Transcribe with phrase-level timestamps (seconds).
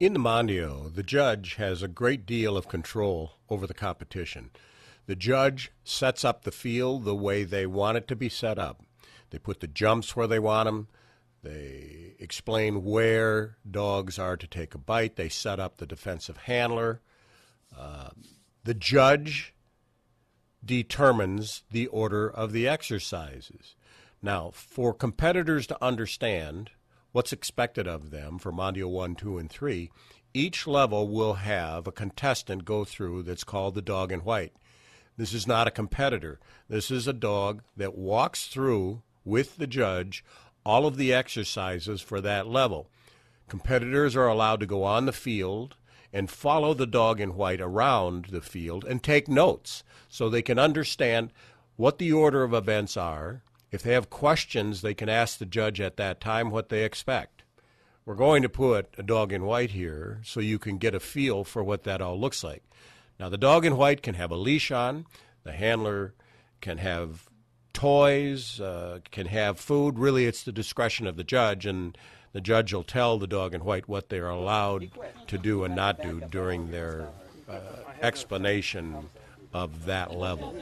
[0.00, 4.48] In the Mondio, the judge has a great deal of control over the competition.
[5.04, 8.82] The judge sets up the field the way they want it to be set up.
[9.28, 10.88] They put the jumps where they want them.
[11.42, 15.16] They explain where dogs are to take a bite.
[15.16, 17.02] They set up the defensive handler.
[17.78, 18.08] Uh,
[18.64, 19.52] the judge
[20.64, 23.74] determines the order of the exercises.
[24.22, 26.70] Now, for competitors to understand
[27.12, 29.90] what's expected of them for Mondio 1, 2, and 3,
[30.32, 34.52] each level will have a contestant go through that's called the dog in white.
[35.16, 36.38] This is not a competitor.
[36.68, 40.24] This is a dog that walks through with the judge
[40.64, 42.88] all of the exercises for that level.
[43.48, 45.76] Competitors are allowed to go on the field
[46.12, 50.58] and follow the dog in white around the field and take notes so they can
[50.58, 51.32] understand
[51.76, 53.42] what the order of events are.
[53.70, 57.44] If they have questions, they can ask the judge at that time what they expect.
[58.04, 61.44] We're going to put a dog in white here so you can get a feel
[61.44, 62.64] for what that all looks like.
[63.18, 65.06] Now, the dog in white can have a leash on,
[65.44, 66.14] the handler
[66.60, 67.28] can have
[67.72, 69.98] toys, uh, can have food.
[69.98, 71.96] Really, it's the discretion of the judge, and
[72.32, 74.90] the judge will tell the dog in white what they're allowed
[75.26, 77.08] to do and not do during their
[77.48, 77.60] uh,
[78.02, 79.08] explanation
[79.52, 80.54] of that level.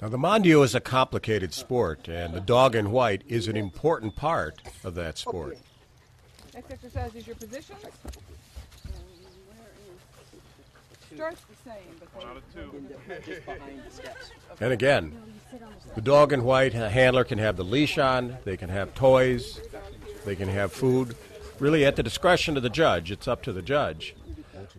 [0.00, 4.14] Now, the Mondio is a complicated sport, and the dog in white is an important
[4.14, 5.56] part of that sport.
[6.52, 7.78] Next exercise is your positions.
[11.14, 12.08] Starts the same, but
[13.08, 13.44] they
[14.64, 15.16] And again,
[15.94, 19.60] the dog in white a handler can have the leash on, they can have toys,
[20.26, 21.16] they can have food.
[21.58, 24.14] Really, at the discretion of the judge, it's up to the judge.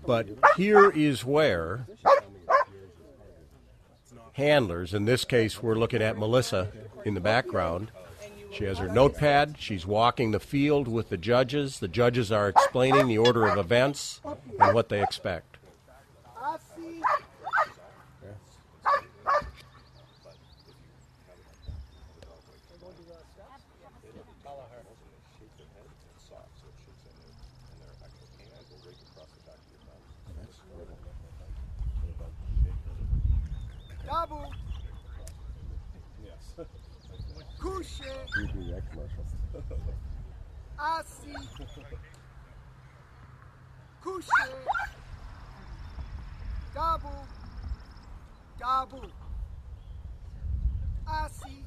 [0.05, 1.87] But here is where
[4.37, 6.71] handlers, in this case, we're looking at Melissa
[7.03, 7.91] in the background.
[8.53, 9.55] She has her notepad.
[9.59, 11.79] She's walking the field with the judges.
[11.79, 14.21] The judges are explaining the order of events
[14.59, 15.57] and what they expect.
[34.07, 34.47] Debout.
[37.59, 38.01] Couche.
[40.79, 41.49] Assis.
[44.01, 44.29] Couche.
[46.73, 47.27] Debout.
[48.57, 49.11] Debout.
[51.05, 51.43] Assis.
[51.43, 51.66] This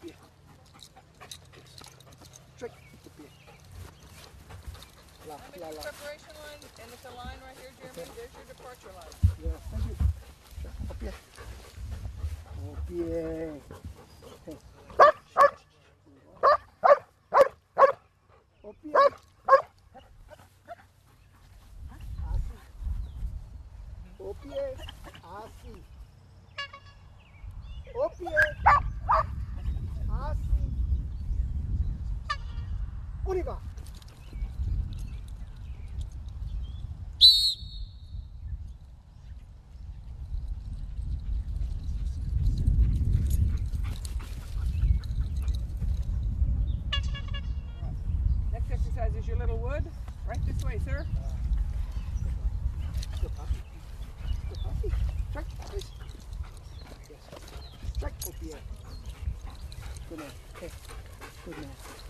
[0.00, 0.14] pied.
[2.56, 2.72] Straight.
[3.04, 3.30] Au pied.
[5.28, 5.82] La, That la, la.
[5.82, 8.12] preparation line, and it's a line right here, Jeremy.
[8.16, 9.14] There's your departure line.
[9.44, 9.96] Yeah, thank you.
[10.90, 11.14] Au pied.
[12.64, 13.89] Au pied.
[33.30, 33.36] On.
[48.52, 49.84] Next exercise is your little wood.
[50.26, 51.06] Right this way, sir.
[53.22, 53.60] Good puppy.
[54.48, 54.92] Good puppy.
[55.30, 55.90] Strike, please.
[57.08, 57.20] Yes.
[57.94, 58.56] Strike au pied.
[60.08, 60.30] Good man.
[60.56, 60.70] Okay.
[61.44, 62.09] Good man.